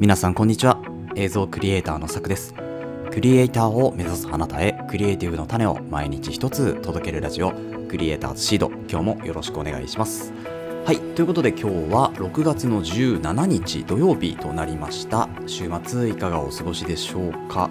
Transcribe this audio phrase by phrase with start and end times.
[0.00, 0.80] 皆さんこんにちは。
[1.14, 2.54] 映像クリエイターのさくです。
[3.10, 7.52] クリエイターを目指すあなたへクリエイティブの種を毎日一つ届けるラジオ
[7.86, 8.70] クリエイターズシード。
[8.88, 10.32] 今日もよろしくお願いします。
[10.86, 10.96] はい。
[10.96, 15.28] ということで今日は6月の17日土曜日となりました。
[15.46, 17.68] 週末いかがお過ごしでしょうか。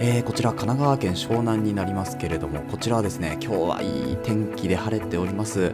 [0.00, 5.72] えー、こちら神奈川県湘南になりますけれどもこちらはですね今日はいい天気で晴れております、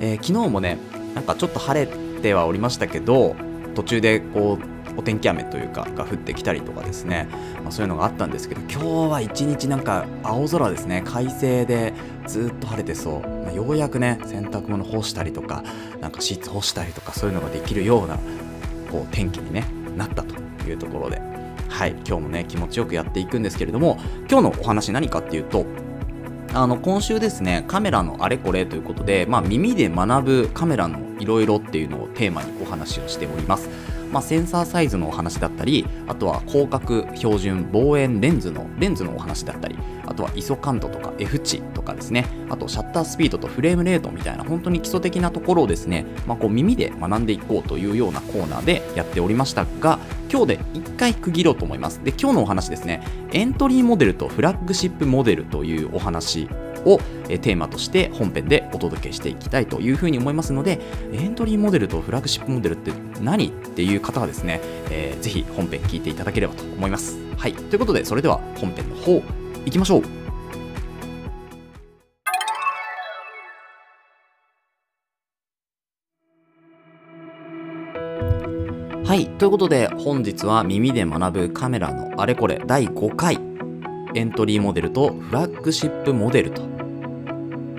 [0.00, 0.76] えー、昨日もね
[1.14, 1.86] なんかちょっと晴れ
[2.20, 3.34] てはおりましたけど
[3.74, 7.28] 途中でこうお天気雨というかが降ってきたりとかですね、
[7.62, 11.02] まあ、そういうのがあったんですけど今日は一日なんか青空ですね。
[11.04, 11.92] 快晴で
[12.26, 15.62] ずっと晴れてそう、まあ、ようやくね洗濯物干したりとか
[16.00, 18.18] なんかシーツ干したりとかそういうのができるような
[18.90, 20.34] こう天気に、ね、なったと
[20.68, 21.20] いうところで。
[21.68, 21.90] はい。
[22.06, 23.98] 今日もね気持ちよくやっていくんですけれども
[24.30, 25.66] 今日のお話何かっていうと
[26.52, 33.68] あの今週ですねカメラのあれこれということで、まあ、耳で学ぶカメラのいろいろっていうのをテーマにお話をしております。
[34.14, 39.76] まあ、センサーサイズのお話だったりあとは広角標準望遠レンズのレンズのお話だったり
[40.06, 42.26] あとは ISO 感度とか F 値とかですね。
[42.48, 49.98] あとシャッタースピードとフレームレートみたいな本当に基礎的なところをですね、まあ、こう耳で学んでいこうというようなコーナーでやっておりましたが
[50.30, 52.04] 今日で1回区切ろうと思います。
[52.04, 53.02] で今日のお話ですね。
[53.32, 56.48] エントリーモデルとフラッグシップモデルというお話
[56.84, 60.80] をテーマとして本編でお届けしていきたいというふうに思いますので
[61.12, 64.60] エントリーモデルとフラッグシップモデルって何っていう方はですね、
[64.90, 67.18] えー、ぜひ本編聞いていただければと思います。
[67.36, 69.22] はい、ということでそれでは本編の方
[69.66, 70.02] いきましょう。
[79.06, 83.38] はい、ということで本日は耳で学ぶカメラのあれこれ第5回
[84.14, 86.73] エントリーモデルとフラッグシップモデルと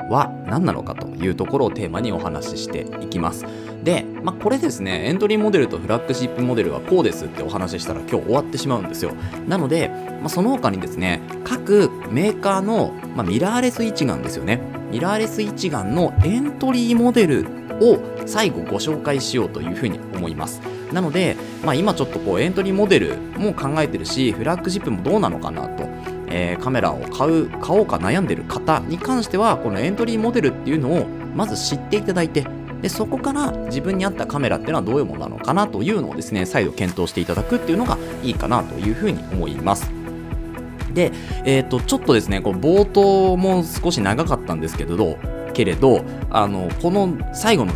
[0.09, 3.45] は何なのかというところをテーマにお話ししていきます。
[3.83, 9.13] で、まあ、これですね、エントリーモデルとフラッグシップモデルはこうですってお話ししたら今日終わってしまうんですよ。
[9.47, 9.89] なので、
[10.21, 14.59] まあ、その他にですね、各メーカーの、まあ、ミラーレス一眼ですよね。
[14.91, 17.45] ミラーレス一眼のエントリーモデル
[17.81, 20.61] を最後ご紹介しようというふうに思います。
[20.93, 25.87] なので、まあ、今ちょっとこうエントリーモデルも考えてるし、フラッグシップもどうなのかなと。
[26.37, 32.45] えー、カメラを買う買おうか悩んでる方に関してはこのエントリーモデルっていうのをまず知っていただいて
[32.81, 39.89] でそこから自分に合ったカメラっていうのはどういうものなのかなというのをですね再度検討していただくっていうのがいいかなというふうに思います。
[40.93, 41.11] で、
[41.45, 45.17] えーと、ちょっとですねこう冒頭も少し長かったんですけれど
[45.53, 47.73] けれどあのこの最後の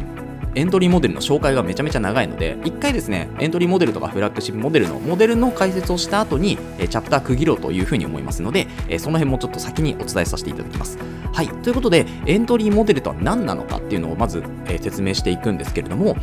[0.55, 10.97] エントリーモデルの紹介がめちゃめちゃ長いので、一回ですね、エントリーモデルとかフラッグシップモデルのモデルの解説をした後に、えチャプター区切ろうというふうに思いますので、えその辺もちょっと先にお伝えさせていただきます。
[11.31, 16.17] はい、ということで、エントリーモデルとは何なのかっていうのをまず、え説明していくんですけれども、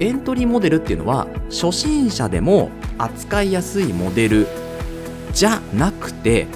[0.00, 4.46] エントリーモデルっていうのは、初心者でも扱いやすいモデル
[5.32, 6.46] じゃなくて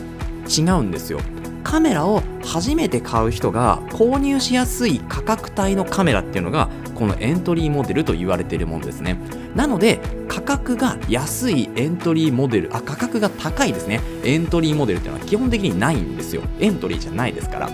[0.46, 1.20] 違うんですよ。
[1.64, 9.18] カメラを初めて買う人が購入しやすい価格帯のカメラっていうのがこのエントリーモデルと言われているものですね。
[9.54, 14.00] なので価格が安いエントリーモデルあ価格が高いですね。
[14.24, 16.42] エントリーモデルっていうのは基本的にないんですよ。
[16.58, 17.70] エントリーじゃないですから。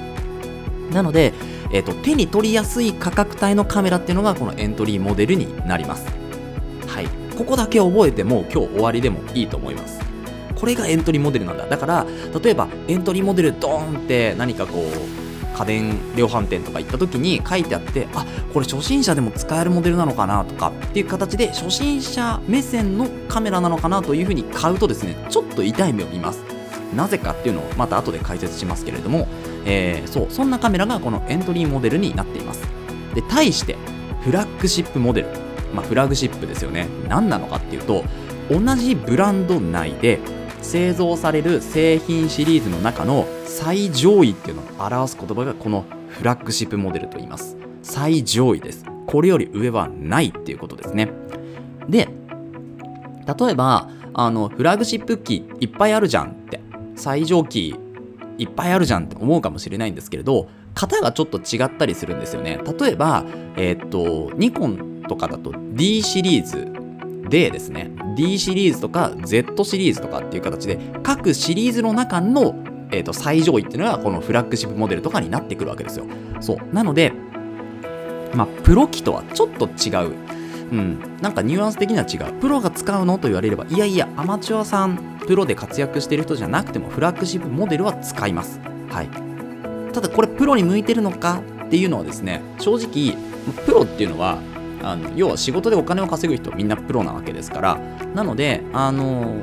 [0.92, 1.32] なので、
[1.72, 6.06] えーと、手に取りやすい価格帯のカメラっていうのがこのエントリーモデルになります。
[6.86, 7.08] はい。
[7.36, 10.00] ここだけ覚えても今日終わりでもいいと思います。
[10.54, 11.66] これがエントリーモデルなんだ。
[11.66, 12.06] だから
[12.42, 26.42] 例えばエントリーモデルドーンって何かこう家電量販店とか行った時に書いてあってあこれ初心者でも使えるモデルなのかなとかっていう形で初心者目線のカメラなのかなというふうに買うとですねちょっと痛い目を見ます。
[26.94, 29.26] なぜかっていうのをまた後で解説しますけれども、
[29.64, 32.62] えー、そうそんなカメラがこのエントリーモデルになっています。
[33.14, 33.76] で対して
[34.22, 35.28] フラッグシップモデル。
[35.74, 36.88] まあフラッグシップですよね。
[37.08, 38.04] 何なのかっていうと
[38.50, 40.20] 同じブランド内で
[40.62, 47.56] 製造される製品シリーズの中の最上位っていうのを表す言葉がこのフラッグシップモデルと言います。
[47.82, 48.84] 最上位です。
[49.06, 51.10] これより上はないっていうことですね。
[51.88, 52.08] で
[53.38, 56.60] 例えばあのフラッグシップ機いっぱいあるじゃんって。
[56.94, 57.74] 最上機
[58.38, 62.60] いっぱいあるじゃんって思うかもしれないんですけれど型がちょっと違ったりするんですよね。
[62.78, 63.24] 例えば
[63.56, 66.72] えー、っとニコンとかだと D シリーズ
[67.32, 72.54] でですね D シリーズとか Z シリーズとかっていう形で各シリーズの中の、
[72.92, 76.04] えーと、最上位っていうのがこのフラッグシップモデルとかになってくるわけですよ。
[76.40, 76.74] そう。
[76.74, 77.10] なので
[78.34, 80.14] まあプロ機とはちょっと違う。
[80.72, 82.38] うん、なんかニュアンス的には違う。
[82.38, 88.60] プロが使うのと言われればいやいやアマチュアさんプロで活躍してる人じゃなくてもフラッグシップモデルは使います。
[88.90, 89.08] はい。
[89.94, 93.16] ただこれプロに向いてるのかっていうのはですね正直
[93.64, 94.38] プロっていうのは
[94.82, 97.78] あの要は仕事でお金を稼ぐ人みんなプロなわけですから
[98.14, 99.42] なのであの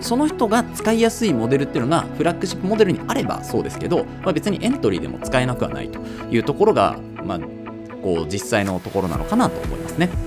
[0.00, 7.40] その人が使いやすいモデルっていうのがフラッグシップモデルにあればそうですけど、まあ、別にエントリーでも使えなくはないというところが、まあ、
[8.02, 10.25] こう実際のところなのかなと思いますね。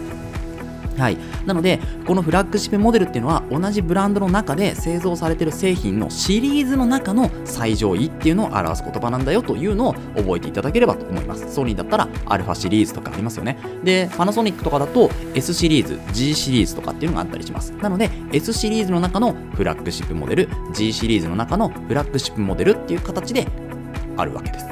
[1.00, 11.54] はい、なのでこのフラッグシップモデルっていうのは同じブランドの中で製造されてる製品のシリーズの中の最上位っていうのを表す言葉なんだよというのを覚えていただければと思います。
[11.54, 13.58] ソニーだったらアルファシリーズとかありますよね。
[13.84, 17.72] でパナソニックとかだと S シリーズ G シリーズとかっていうのがあったりします。
[17.82, 23.48] なので S シリーズの中のフラッグシップモデル G シリーズの中のフラッグシップモデルっていう形で
[24.18, 24.66] あるわけです。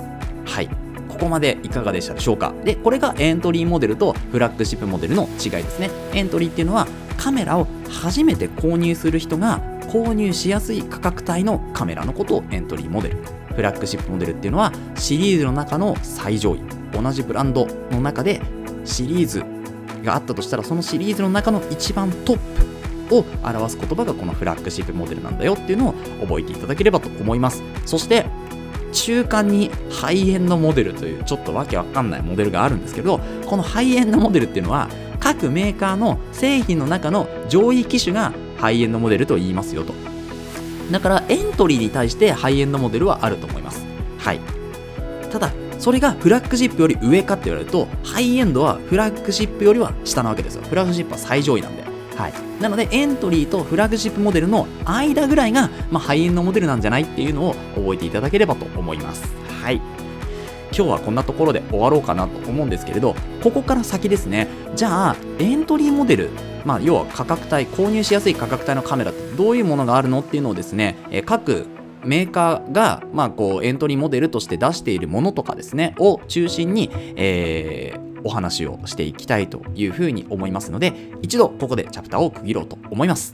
[0.46, 0.87] はい。
[1.18, 2.54] ここまでいかがでしたでしょうか？
[2.64, 5.90] でこれがエントリーモデルとフラッグシップモデルの違いですね。
[6.14, 6.88] エントリーっていうのは
[7.18, 13.18] カメラを初めて購入する人が購入しやすい価格帯のカメラのことをエントリーモデル。
[13.56, 16.62] フラッグシップモデルっていうのはシリーズの中の最上位。
[16.94, 18.40] 同じブランドの中で
[18.86, 19.44] シリーズ
[20.04, 22.38] があったとしたらそのシリーズの中の一番トッ
[23.10, 27.64] プを表す言葉がこのフラッグシップモデルなんだよっていうのを覚えていただければと思います。
[27.86, 28.26] そして
[28.98, 34.90] 中間にハイエンドモデルというちょっとわけわかんないモデルがあるんですけどこのハイエンドモデルっていうのは
[35.20, 39.94] 各メーカーの製品の中の上位機種がハイエンドモデルと言いますよと。
[40.92, 43.86] だからエントリーに対してハイエンドモデルはあると思います。
[44.18, 44.40] はい。
[45.32, 50.64] ただそれがフラッグシップより上かって言われるとハイエンドはフラッグシップよりは下なわけですよ。
[50.64, 51.87] フラッグシップは最上位なんで。
[52.18, 59.24] はい、なのでエントリーとフラッグシップモデルの間ぐらいが、まあ、ハイエンドモデルなんじゃないっていうのを覚えていただければと思います。
[59.62, 59.82] はい。
[60.76, 64.48] 今日はこんなところで終わろうかなと思うんですけれどここから先ですね。
[64.76, 66.30] じゃあエントリーモデル
[66.66, 71.66] まあ、要は価格帯購入しやすい価格帯のカメラってどういうものがあるのっていうのをですね、え各
[72.08, 83.34] メーカーが、まあ、こうエントリーモデルとして出しているものとかですねを中心に、えーお話をしていきたいというふうに思いますので一度ここでチャプターを区切ろうと思います。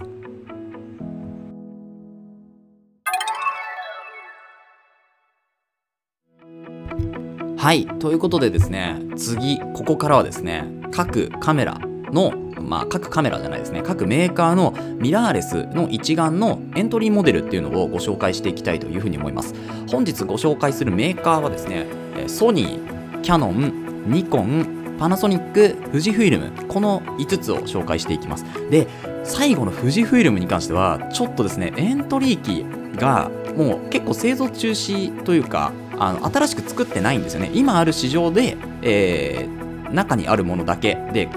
[7.58, 11.80] はいということでですね次ここからはですね各カメラ
[12.12, 13.82] のまあ、各カメラじゃないですね。
[13.84, 19.54] 各メーカーのミラーレスの一眼のエントリーモデルっていうのをご紹介していきたいというふうに思います。
[19.90, 21.86] 本日ご紹介するメーカーはですね
[22.28, 26.52] ソニーキャノンニコンパナソニック富士フィルム。
[26.68, 28.46] この5つを紹介していきます。
[28.70, 28.88] で
[29.24, 32.66] 最後の富士フィルムに関してはちょっとですねエントリー機
[33.00, 37.52] がもう結構製造中止というかあの新しく作ってないんですよね。
[37.54, 41.30] 今ある市場で、えー、中にあるものだけで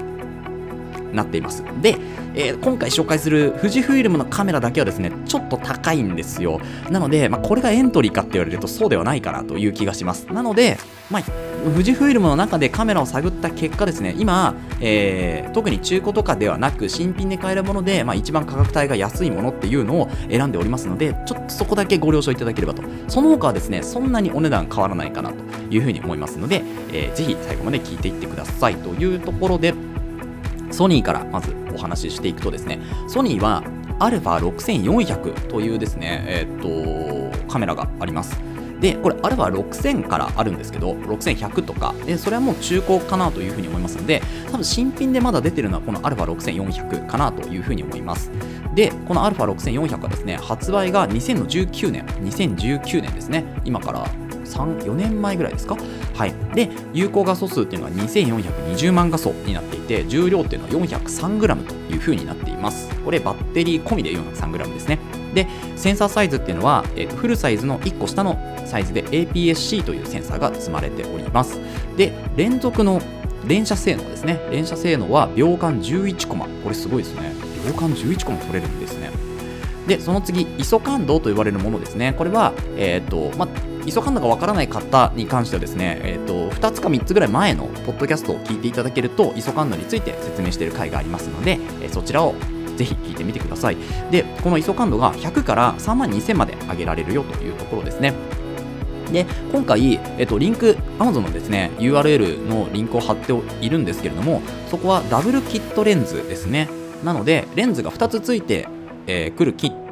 [1.13, 1.65] なっています。
[1.81, 1.97] で、
[2.35, 6.61] えー、今回紹介する富士フィルムのカメラだけはですねちょっと高いんですよ。
[6.91, 10.27] なので、まあ、これがエントリーかって言われるとそうではないかなという気がします。
[10.27, 10.79] なので、
[11.11, 11.23] まあ、
[11.65, 22.83] 富士フィルムの中でカメラを探った結果ですね今、えー、特に中古とかではなく新品で買えるもので、まあ、一番価格帯が安いものっていうのを選んでおりますのでちょっとそこだけご了承いただければと。
[23.09, 25.37] その他はですねそんなにお値段変わらないかなと
[25.71, 26.63] いうふうに思いますので、
[26.93, 29.75] えー、ぜひ最後まで聞いていってくださいというところで
[30.77, 33.63] ソニーからまずお話ししていくとですね、ソニーは
[33.99, 38.39] α6400 というですね、えー、っと、カメラがあります。
[38.79, 44.21] で、これ、アルファ6000からあるんですけど、6100とか、でそれはもう中古かなというふうに思いますので、
[44.53, 48.31] 多分新品でまだ出てるのはこのアルファ6400かなというふうに思います。
[48.75, 54.07] で、このアルファ6400はですね、発売が2019年、2019年ですね、今から
[54.57, 55.77] 3、4年前ぐらいですか？
[56.15, 56.35] はい。
[56.55, 62.89] で、有効画素数っていうのは2420万画素になっていて、重量っていうのは 403g という風になっています。
[63.05, 64.99] これバッテリー込みで 403g ですね。
[65.35, 65.47] で、
[65.77, 71.61] センサーサイズっていうのは、えー、とフルサイズの1個下のサイズで APS-C というセンサーが積まれております。
[71.97, 73.01] で、連続の
[73.47, 74.41] 連射性能ですね。
[74.51, 76.47] 連射性能は秒間11コマ。
[76.65, 77.33] これすごいですね。
[77.67, 79.11] 秒間11コマ取れるんですね。
[79.87, 82.13] で、その次、ISO 感度と言われるものですね。
[82.19, 83.47] これは、え、ー、と、ま、
[83.87, 92.35] 急がんのがわからない方に関してはですね、えーと、2つか3つぐらい前のポッドキャストを聞いていただけると、急がんのについて説明している回がありますので、えー、そちらを
[92.77, 93.77] ぜひ聞いてみてください。
[94.11, 98.15] で、この ISO 感度が100から3万2000まで上げられるよというところですね。
[99.13, 106.69] で、今回、えっと、リンク、Amazon のですね、URL のリンクを貼っているんですけれども、そこはダブルキットレンズですね。
[107.05, 108.69] なので、レンズが2つついて、
[109.07, 109.86] えー、るキット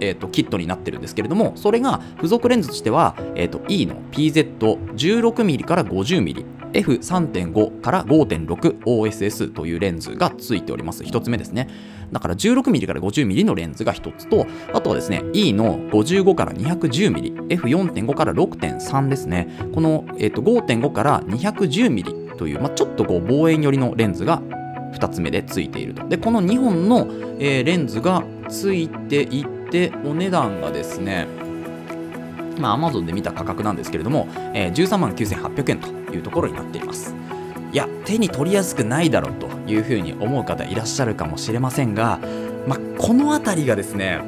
[0.00, 11.02] えーと、キットになってるんですけれども、それが付属レンズとしては、えーと、E の PZ16mm から 50mm、F3.5 から 5.6OSS というレンズがついております。
[11.02, 11.68] 1つ目ですね。
[12.12, 19.48] だから 16mm から 50mm のレンズが1つと、あとはですね、E の55から 210mm、F4.5 から6.3ですね。
[19.74, 24.40] この、えーと、5.5から 210mm という、まあ、ちょっとこう望遠寄りのレンズが
[24.92, 27.06] 2つ目でついているとでこの2本の、
[27.38, 31.26] えー、レンズがついていってお値段がですね
[32.58, 37.14] まあ Amazon で見た価格なんですけれども、えー、13万9800円というところになっています。
[37.72, 42.20] いや手に取りやすくないだろうというふうに思う方いらっしゃるかもしれませんが、
[42.66, 44.20] まあ、この辺りがですね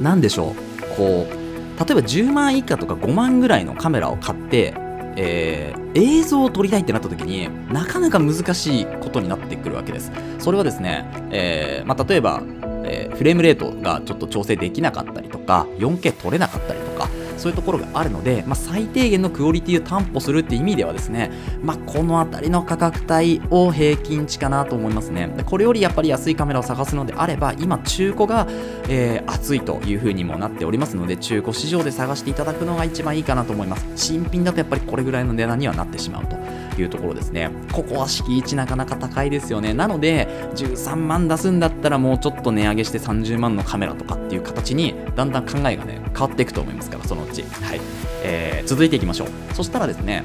[0.00, 1.42] 何でしょうこう
[1.78, 4.74] 例えば10万以下とか5万ぐらいのカメラを買って
[5.16, 10.10] えー、映像を撮りたいってなった時になかなか難しいことになってくるわけです。
[10.38, 12.42] それはですね、えーまあ、例えば、
[12.84, 17.08] えー、フレームレートがちょっと調整できなかったりとか 4K 撮れなかったりとか
[17.42, 25.26] そういうところがあるので、まあ、最低限のクオリティを担保するって意味ではですね、まあ、この辺りの価格帯を平均値かなと思いますね。
[25.36, 28.46] でこれよりやっぱり安いカメラを探すのであれば今中古が、
[28.88, 33.86] えー、熱いという風にもなっておりますので中古市場で探していただくのが一番いいかなと思います。
[33.96, 36.36] 新品だとやっぱりこれぐらいの値段にはなってしまうと
[36.80, 37.50] いうところですね。
[37.72, 39.74] ここは敷地なかなか高いですよね。
[39.74, 47.80] なので13万出すんだったらもうちょっと値上げして30万のカメラとかっていう形にだんだん考えがね変わっていくと思いますからそのち、はい。
[48.22, 49.28] えー、続いていきましょう。
[49.54, 50.22] そしたらですね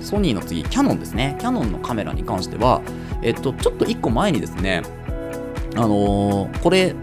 [0.00, 1.36] ソニーの次キャノンですね。
[1.40, 2.82] キャノンのカメラに関しては
[3.22, 4.82] えっとちょっと1個前にですね
[5.76, 6.94] あのー、これ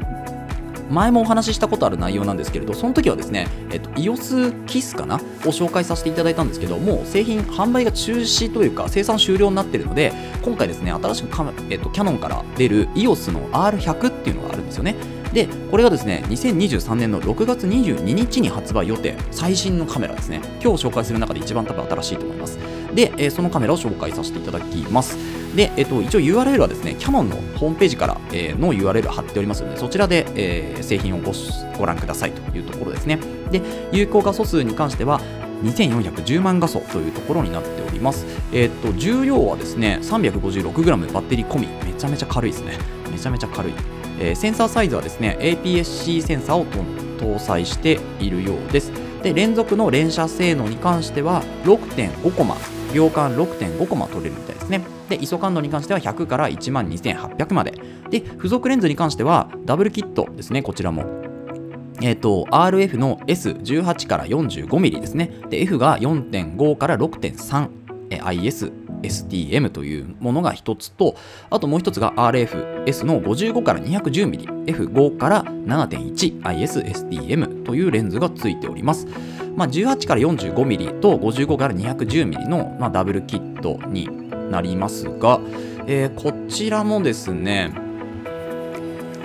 [0.90, 5.16] 前もお話ししたことある内容なんですけれど、その時はですね、えっと、EOS キスかな？
[5.16, 14.96] を紹介させていただいたんですけど、もう製品販売が中止というか、生産終了になっているので、今回ですね、新しくカ、えっと、キャノンから出る EOS の R100 っていうのがあるんですよね。
[15.38, 20.42] で、これがですね、2023年の6月22日に発売予定、最新のカメラですね。
[20.64, 22.58] 今日紹介する中で一番多分新しいと思います。
[22.96, 25.16] で、え、そのカメラを紹介させていただきます。
[25.56, 31.32] で、えっと、一応 URL はですね、キャノンのホームページから、え、の URL 貼っておりますので、そちらで、え、製品をご
[31.78, 33.20] ご覧くださいというところですね。
[33.52, 35.22] で、有効画素数に関しては、
[35.64, 38.26] 2410万画素というところになっております。
[38.52, 42.80] え、っと、重量はですね、356g バッテリー込み、めちゃめちゃ軽いですね。
[43.12, 43.97] めちゃめちゃ軽い。
[44.20, 46.66] えー、センサーサイズはですね、APS-C センサーを
[47.18, 48.92] 搭載しているようです。
[49.24, 52.56] で、連続の連写性能に関しては、6.5コマ、
[52.94, 54.82] 秒間6.5コマ取れるみたいですね。
[55.10, 57.74] で、ISO 感度に関しては100から1万2800まで。
[58.10, 61.04] で、付属レンズに関しては、ダブルキットですね、こちらも。
[62.02, 65.32] えっ、ー、と、RF の S18 から 45mm ですね。
[65.50, 67.70] で、F が4.5から6.3、
[68.24, 68.72] IS、
[69.08, 71.16] STM というものが一つと、
[71.50, 79.08] あともう一つが RFS の55から 210mm、F5 から7.1、IS、STM というレンズがついております。
[79.56, 84.08] まあ、18から 45mm と55から 210mm の、まあ、ダブルキットに
[84.52, 85.40] なりますが、
[85.88, 87.74] えー、こちらもですね、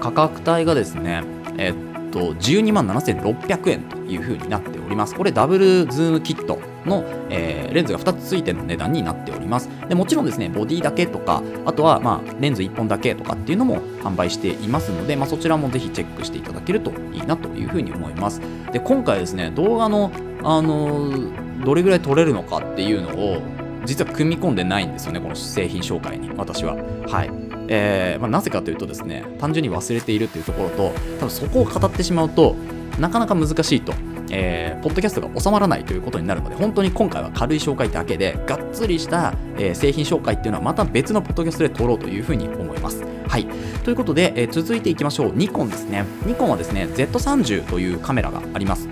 [0.01, 1.23] 価格帯がですね、
[1.59, 5.15] えっと、12万7600円という風になっております。
[5.15, 9.69] これダブルズームキットの、えー、レンズが2つついての値段になっております。
[9.89, 18.41] でもちろんですね、ボディだけとか、あとは、まあ、レンズ1本だけとかっていうのも販売していますので、まあ、そちらもぜひチェックしていただけるといいなというふうに思います。
[18.73, 20.11] で、今回ですね、動画の、
[20.43, 23.43] あのー、どれぐらい撮れるのかっていうのを、
[23.85, 26.77] 実は組み込んでないんですよね、この製品紹介に、私は。
[27.09, 27.31] はい。
[27.69, 32.57] えーまあ、なぜかというとですね、単純に忘れているというところと、多分そこを語ってしまうと
[32.99, 33.93] なかなか難しいと
[34.33, 43.05] えー、ポッドキャストが収まらないということになるので、本当に今回は軽い紹介だけで、がっつりした、えー、製品紹介っていうのはまた別のポッドキャストで撮ろうというふうに思います。
[43.29, 43.47] はい。
[43.85, 45.33] ということで、えー、続いていきましょう。
[45.35, 46.05] ニコンですね。
[46.27, 48.89] ニコンはですね、Z30 というカメラがあります。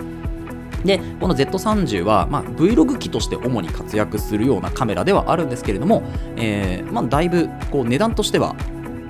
[0.84, 6.02] で、この Z30 は、まあ、Vlog 機として主に活躍するようなカメラではあるんですけれども、
[6.36, 8.56] えーまあ、だいぶこう値段としては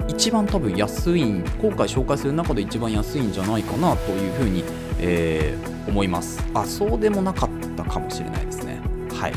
[0.09, 4.65] 一番多分安い今回紹介する中で一番安いんじゃないかなというふうに、
[5.01, 6.45] えー、思います。
[6.55, 8.81] あそうでもなかったかもしれないですね。
[9.13, 9.33] はい。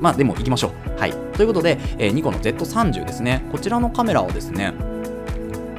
[0.00, 1.00] まあでも行きましょう。
[1.00, 1.12] はい。
[1.34, 3.44] ということで、えー、ニコの Z30 ですね。
[3.50, 4.72] こちらのカメラをですね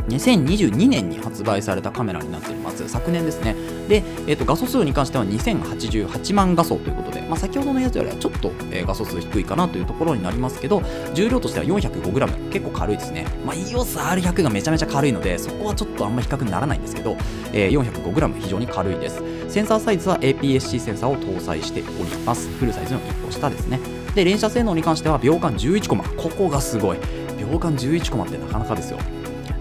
[0.10, 2.88] 2022年に発売されたカメラになっています。
[2.88, 3.56] 昨年ですね
[3.88, 10.82] で、えーと、画素数に関しては2088万画素ということで、まあ、先ほどのやつよりはちょっと、えー、画素数低いかなというところになりますけど
[11.14, 17.18] 重量としては 405g 結構軽いですね、まあ、EOSR100 がめちゃめちゃ軽いのでそこはちょっとあんま比較にならないんですけど、
[17.54, 19.24] えー、405g 非常に軽いです。
[19.50, 22.50] センサーサイズは APS-C センサーを搭載しております。
[22.58, 23.80] フルサイズの1個下ですね。
[24.14, 26.04] で連射性能に関しては秒間11コマ。
[26.04, 26.98] ここがすごい。
[27.40, 29.00] 秒間11コマってなかなかですよ。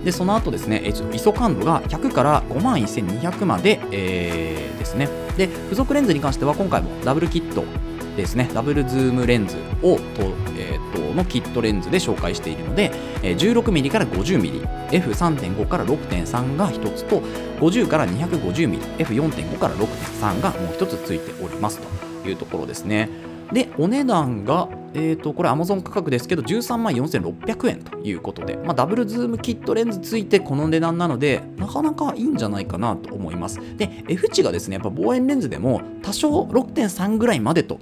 [0.06, 5.08] でその後ですね、えー、ISO 感度が100から5万1200まで、えー、ですね。
[5.36, 7.64] で付属レンズに関しては今回もダブルキット
[8.16, 8.48] ですね。
[8.54, 10.02] ダブルズームレンズをと、
[10.56, 12.92] えー、とのキットレンズで紹介しているので、
[13.24, 17.20] え、16mm から 50mmF3.5 から6.3が1つと
[17.58, 21.80] 50から 250mmF4.5 から6.3がもう1つついております
[22.22, 23.08] というところですね。
[23.52, 33.60] でお値段がえー、とこれ Amazon 価格ですけど13万4600円ということで、まあ、ダブルズームキットレンズついてこの値段なのでなかなかいいんじゃないかなと思います。
[33.76, 37.78] で F 値がですねやっぱ望遠レンズでも多少6.3ぐらいまでと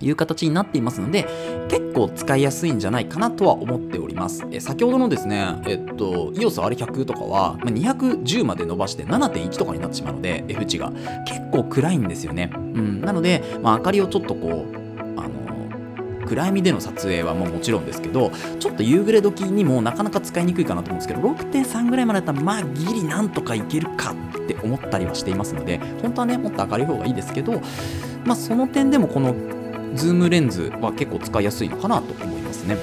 [0.00, 1.26] いう形になっていますので
[1.68, 4.44] 結構使いやすいんじゃないかなとは思っております。
[4.50, 10.90] え先ほどのですねえっと EOSR100 とかは、ま、210まで伸ばして7.1とかになってしまうので F 値が
[11.24, 14.85] 結構暗いんですよね、うん、なので、まあ、明かりをちょっとこう
[16.26, 27.60] 暗闇での撮影はもうもちろんですけどちょっと夕暮れ時にもなかなか使いにくいかなと思うんですけど6.3ぐらいまでだったらまあギリなんとかいけるかって思ったりはしていますので本当はねもっと明るい方がいいですけど
[28.24, 29.34] まあその点でもこの
[29.94, 32.76] ズームレンズは結構使いやすいのかなと思いますね。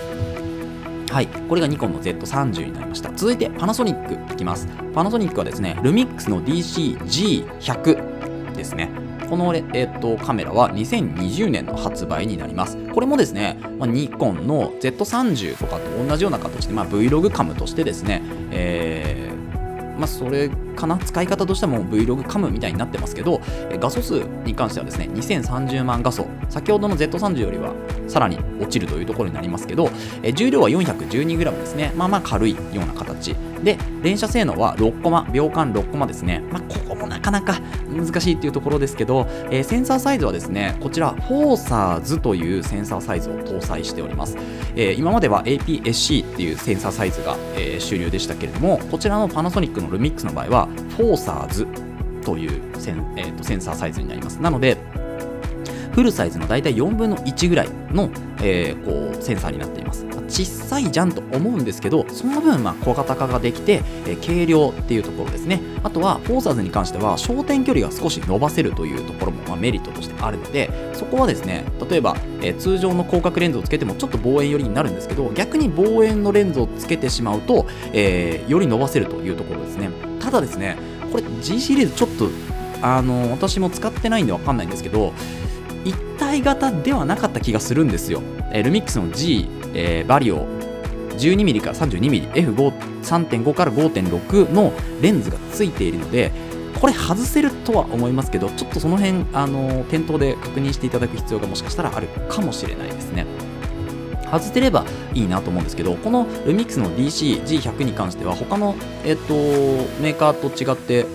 [1.13, 3.13] はい、これがニコンの Z30 になりました。
[3.13, 4.67] 続いてパナソニックいきます。
[4.95, 9.02] パナソニックはですね、ルミックスの DC-G100 ですね。
[9.33, 12.77] この、えー、とカメラは2020年の発売になります。
[12.93, 18.21] これもですね、まあ、ニコンの Z30 とかと同じような形で、まあ、Vlog カムとしてですね、
[18.51, 20.97] えーまあ、それかな？
[20.97, 23.41] 使い方としても Vlog カムみたいになってますけど
[23.79, 27.73] 画素数に関してはですね2030万画素先ほどの Z30 よりは
[28.07, 29.89] さらに落ちるというところになりますけど
[30.35, 31.91] 重量は 412g ですね。
[31.95, 33.35] まあまあ軽いような形。
[33.63, 44.35] で連射性能は6コマ秒間6コマですね、まあ、ここもなかなか難しいっていうところですけど、えー、センサーサイズはですねこちらフォーサーズというセンサーサイズを搭載しております、
[44.75, 51.67] えー、今までは APS-C っていうセンサーサイズが、えー、主流でしたけれどもこちらのパナソニックのルミックスの場合はフォーサーズ
[52.23, 54.77] というセン,、えー、とセンサーサイズになりますなので
[55.93, 58.09] フルサイズの大体4分の1ぐらいの、
[58.41, 60.05] えー、こうセンサーになっています。
[60.27, 65.61] 小さいじゃんと思うんですけど、その分まあ小型化ができて、えー、軽量っていうところですね。
[65.83, 80.12] あとは、フォーサーズに関しては、焦点距離が少し伸ばせるというところも、まあ、メリットとしてあるので、そこはですね、例えば、えー、通常の広角レンズをつけてもちょっと望遠寄りになるんですけど、逆に望遠のレンズをつけてしまうと、え、より伸ばせるというところですね。
[80.23, 80.77] ただですね、
[81.11, 82.29] これ G シリーズちょっと、
[82.81, 85.13] あの私も使ってないんでわかんないんですけど、
[85.83, 88.21] 一体型ではなかった気がするんですよ。
[88.51, 90.47] え、ルミックスの G、えー、バリオ
[91.17, 96.31] 12mm から 32mm、F3.5 から5.6のレンズがついているので、
[96.79, 103.25] これ外せるとは思いますけど、ちょっとその辺、あの店頭で確認していただく必要がもしかしたらあるかもしれないですね。
[104.33, 109.33] 外せればいいなと思うんですけど、このルミックスの DC-G100 に関しては、他の、えっと、
[110.01, 111.05] メーカーと違って、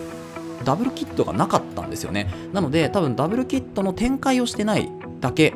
[0.65, 2.29] ダブルキットがなかったんですよね。
[2.53, 4.89] なので、多分ダブルキットの展開をしてない
[5.21, 5.55] だけ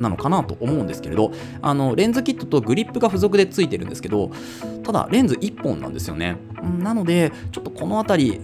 [0.00, 1.32] なのかなと思うんですけれど
[1.62, 4.30] あのレンズキットとグリップが付属でついてるんですけど
[4.82, 6.36] ただレンズ1本なんですよね。
[6.78, 8.40] なのでちょっとこの辺り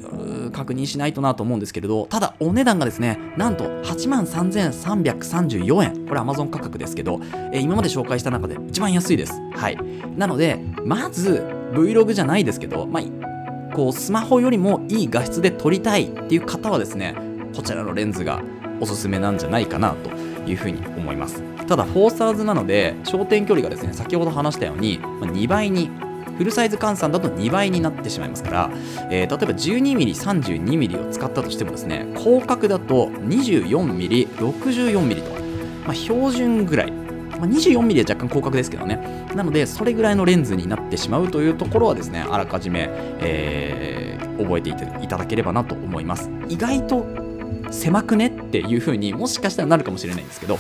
[0.53, 6.07] 確認しないとなと思うんですけれどただお値段がですねなんと8万3334円。
[6.07, 7.21] これ Amazon 価格ですけど、
[7.53, 9.41] え今まで紹介した中で一番安いです。
[9.55, 9.79] はい。
[10.17, 17.15] なのでまず Vlog じゃないですけど、まあ、こうスマホよりもいい画質で撮りたいっていう方はですね
[17.55, 18.43] こちらのレンズが
[18.81, 20.11] おすすめなんじゃないかなと
[20.47, 21.43] いうふうに思います。
[21.67, 25.91] ただフォーサーズなので焦点距離がですね先ほど話したように2倍に
[26.37, 28.71] フルサイズ換算だと2倍になってしまいますから、
[29.11, 35.31] えー、例えば 12mm、32mm を使ったとしてもですね広角だと 24mm、64mm と、
[35.85, 39.27] まあ、標準ぐらい、まあ、24mm は若干広角ですけどね。
[39.35, 42.89] なのでそれぐらいのレンズになってしまうというところはですねあらかじめ、
[43.21, 46.31] えー、覚えていただければなと思います。
[46.49, 47.26] 意外と
[47.71, 50.59] 狭くねっていう風にもしかしたらなるかもしれないんですけど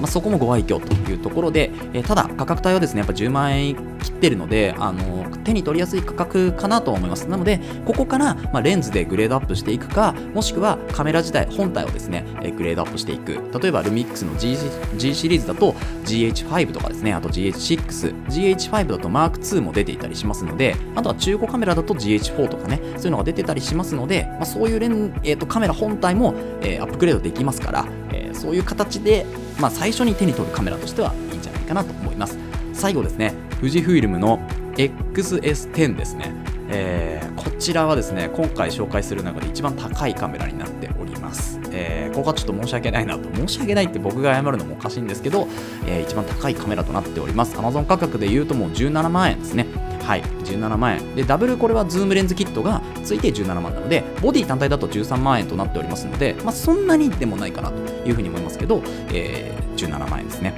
[0.00, 7.28] まあ、そこもご愛嬌というところで、え、ただ価格帯はですねやっぱ10万円切ってるので、あの手に取りやすい価格かなと思います。
[7.28, 13.40] なのでここから、ま、レンズでグレードアップしていくかもしくはカメラ自体本体をですね、え、グレードアップしていく。
[13.60, 14.56] 例えばルミックスの G,
[14.96, 29.26] G シリーズだと GH5 とかですねあと GH6 GH5 だと Mark2 も出ていたりしますのであとは中古カメラだと GH4 とかねそういうのが出てたりしますので、まあ、そういうレン、えーと、カメラ本体も、えー、アップグレードできますから、えー、そういう形で
[29.58, 32.38] まあ、最初に手に取るカメラとしてはいいんじゃないかなと思います。
[32.72, 34.38] 最後ですね、富士フイルムの
[34.76, 36.32] XS10 ですね。
[36.68, 41.60] えー、こちらはですね、今回紹介する中で一番高いカメラになっております。
[41.70, 45.48] えー、ここはちょっと申し訳ないなと、申し訳ないって僕が謝るのもおかしいんですけど、
[45.86, 47.56] えー、一番高いカメラとなっております。
[47.56, 49.66] Amazon 価格で言うともう17万円ですね。
[50.06, 51.16] はい、17万円。
[51.16, 57.76] で、ダブルこれはズームレンズキットがついて17万なので、ボディ単体だと13万円となっておりますので、まあ、そんなにでもないかなと
[58.08, 60.54] いうふうに思いますけど、えー、17万円ですね。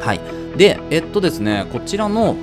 [0.00, 0.20] はい。
[0.56, 2.36] で、えっとですね、こちらの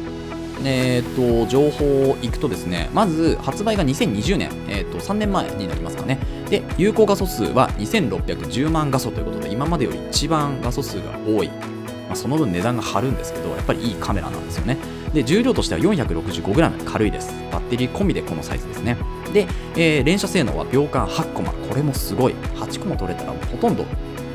[0.65, 6.17] えー、と情報をいくとですねまず発売が2020年、えー、と3年前になりますかね
[6.50, 14.78] で有効画素数は2610万画素ということで今までより一番画素数が多い、まあ、その分値段が張るんですけどやっぱりいいカメラなんですよね
[15.13, 17.34] で重量としては 465g 軽いです。
[17.52, 18.98] バッテリー込みでこのサイズですね。
[19.34, 21.52] で、えー、連射性能は秒間8コマ。
[21.52, 22.34] これもすごい。
[22.56, 23.86] 8コマ取れたらほとんど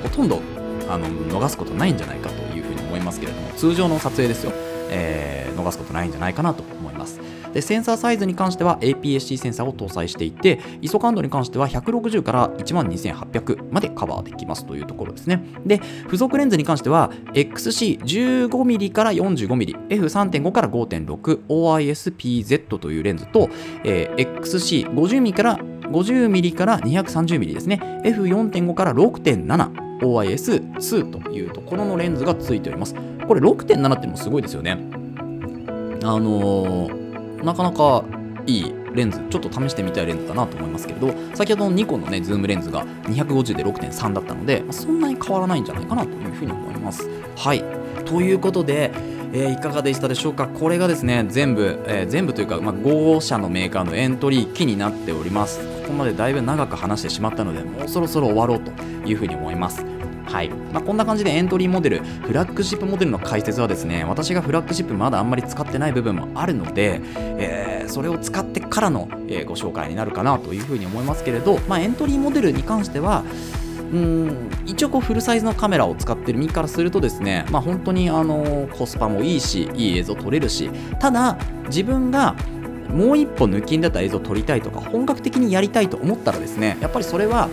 [0.03, 0.41] ほとんど
[0.89, 4.53] あの逃すことないんじゃないかというふうに思いますけれども通常の撮影ですよ、
[4.91, 6.63] えー、逃すことないんじゃないかなと
[7.53, 15.45] でセンサーサイズに関しては APS-C センサーを搭載していて ISO 感度に関しては160から12800までカバーできますというところですね。
[15.65, 23.51] で付属レンズに関しては XC15mm から 45mm F3.5 から 5.6OIS-PZ というレンズと、
[23.85, 27.81] えー、XC50mm から 50mm から 230mm ですね。
[28.05, 32.95] F4.5 から 6.7OIS2 というところのレンズがついております。
[33.27, 34.79] これ6.7ってのもすごいですよね。
[36.03, 37.02] あのー
[37.43, 38.05] なかなか
[38.47, 39.21] いいレンズ。
[39.31, 47.09] ちょっと試してみたいレンズだなと思いますけれど先ほどのニコンのねズームレンズが250で6.3だったのでそんなに変わらないんじゃないかなというふうに思います。
[47.37, 47.65] はい。
[48.05, 48.91] ということで
[49.35, 50.47] えー、いかがでしたでしょうか？
[50.47, 55.61] これがですね全部、えー、全部というか、まあ、5社のメーカーのエントリー機になっております。
[55.83, 58.71] ここまでだいぶ長く話してしまったのでもうそろそろ終わろうと
[59.07, 59.87] いうふうに思います。
[60.27, 60.49] はい。
[60.49, 73.25] まあ、こんな感じでエントリーモデル、フラッグシップモデルの解説はですね、私がフラッグシップまだあんまり使ってない部分もあるので、えー、それを使ってからの、えー、ご紹介になるかなというふうに思いますけれど、まあ、エントリーモデルに関しては、
[73.93, 82.35] うん一応こうフルサイズのカメラを使ってる身からするとですね、まあ、本当にあのコスパもいいしいい映像撮れるしただ自分が
[82.89, 87.51] もう一歩抜きんだった映像を撮りたいとか本格的にやりたいと思ったらですねやっぱりそれは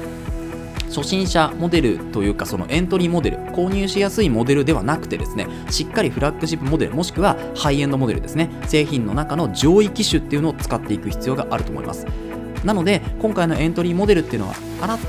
[0.89, 12.06] 初心者モデルというかそのエントリーモデル購入しやすいモデルではなくてですねしっかりフラッグシップモデルもしくはハイエンドモデルですね製品の中の上位機種っていうのを使っていく必要があると思います。
[12.63, 14.56] なので今回のエントリーモデルっていうのは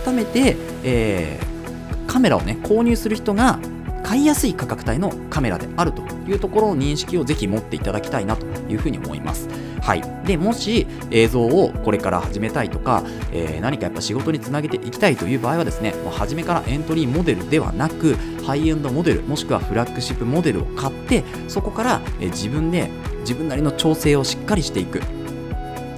[0.05, 3.59] 改めて、えー、カメラをね購入する人が
[4.03, 9.49] 買いやすい価格帯のカメラであるというところの認識をぜひ持っていただきたいなというふうに思います。
[9.83, 18.15] はい、でもし映像をこれから始めたいとか、えー、何かやっぱ仕事につなげていきたいという場合はですねもう初めからエントリーモデルではなく
[18.47, 25.01] ハイエンドモデルもしくはフラッグシップモデルを買ってそこから、え、自分で自分なりの調整をしっかりしていく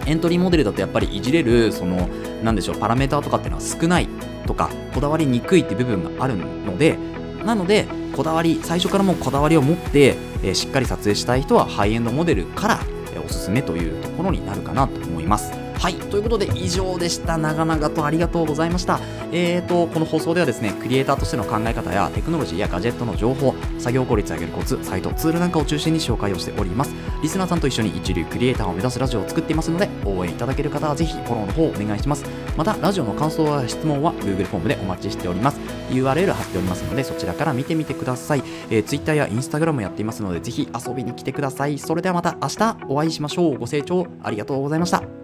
[0.07, 2.09] エントリーモデルだとやっぱりいじれるその
[2.43, 4.09] なんでしょうパラメーターとかっていうのは少ない
[4.47, 6.99] とかこだわりにくいって部分があるので
[7.45, 12.81] なのでこだわり最初からもこだわりを持って、え、しっかり撮影したい人はハイエンドモデルから、
[13.15, 15.53] え、おすすめというところになるかなと思います。
[15.83, 17.37] はいということで以上でした。
[17.37, 19.01] 長々とありがとうございました。
[19.33, 26.95] えーとこの放送ではですねクリエイターとしての考え方やテクノロジーやガジェットの情報作業効率を上げるコツサイトツールなんかを中心に紹介をしております。
[27.21, 32.25] リスナーさんと一緒に一流クリエイターを目指すラジオを作っていますので応援いただける方はぜひフォローの方をお願いします。
[32.57, 35.61] またラジオの感想や質問は Google フォームでお待ちしております。
[35.91, 41.79] URL 貼っておりますのでそちらから見てみてください、えー、Twitter や Instagram もやっていますのでぜひ遊びに来てください。
[41.79, 43.59] それではまた明日お会いしましょう。
[43.59, 45.22] ご清聴ありがとうございました。